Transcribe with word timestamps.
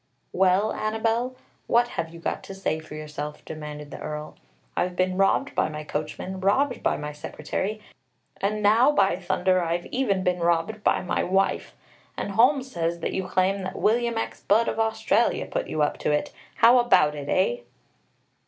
"Well, 0.33 0.73
Annabelle, 0.73 1.37
what 1.67 1.89
have 1.89 2.09
you 2.09 2.19
got 2.19 2.41
to 2.45 2.55
say 2.55 2.79
for 2.79 2.95
yourself?" 2.95 3.45
demanded 3.45 3.91
the 3.91 3.99
Earl. 4.01 4.35
"I've 4.75 4.95
been 4.95 5.15
robbed 5.15 5.53
by 5.53 5.69
my 5.69 5.83
coachman, 5.83 6.39
robbed 6.39 6.81
by 6.81 6.97
my 6.97 7.11
secretary, 7.11 7.81
and 8.37 8.63
now, 8.63 8.91
by 8.91 9.15
thunder, 9.17 9.61
I've 9.63 9.85
even 9.91 10.23
been 10.23 10.39
robbed 10.39 10.83
by 10.83 11.03
my 11.03 11.23
wife! 11.23 11.75
And 12.17 12.31
Holmes 12.31 12.71
says 12.71 13.01
that 13.01 13.13
you 13.13 13.27
claim 13.27 13.61
that 13.61 13.75
William 13.79 14.17
X. 14.17 14.41
Budd 14.41 14.67
of 14.67 14.79
Australia 14.79 15.45
put 15.45 15.67
you 15.67 15.83
up 15.83 15.99
to 15.99 16.09
it! 16.11 16.33
How 16.55 16.79
about 16.79 17.13
it, 17.13 17.29
eh?" 17.29 17.61